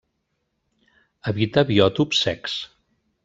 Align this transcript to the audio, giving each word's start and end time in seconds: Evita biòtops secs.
Evita 1.33 1.65
biòtops 1.69 2.23
secs. 2.25 2.57